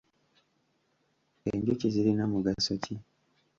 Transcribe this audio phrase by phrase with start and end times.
[1.51, 2.95] Enjuki zirina mugaso ki?